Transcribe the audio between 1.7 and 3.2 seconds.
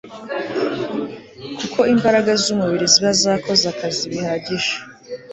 imbaraga zumubiri ziba